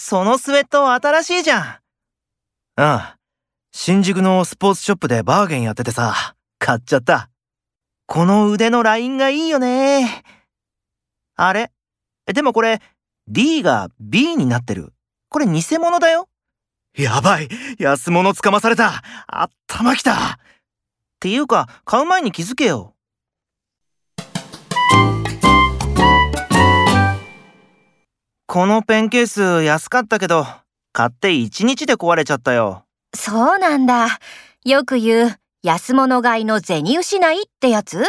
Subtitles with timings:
[0.00, 1.62] そのスウェット新しいじゃん。
[1.64, 1.80] あ
[2.76, 3.16] あ。
[3.72, 7.30] 新宿のスポーツショップでバーゲンやっててさ、買っちゃった。
[8.06, 10.22] この腕のラインがいいよね。
[11.34, 11.72] あれ？
[12.26, 12.80] でもこれ、
[13.26, 14.92] D が B になってる。
[15.30, 16.28] これ偽物だよ。
[16.96, 20.38] やばい安物つかまされた頭きたっ
[21.18, 22.94] ていうか、買う前に気づけよ。
[28.50, 30.46] このペンケース安かったけど、
[30.94, 32.84] 買って1日で壊れちゃったよ。
[33.14, 34.20] そうなんだ。
[34.64, 38.02] よく言う、安物買いの銭失いってやつ？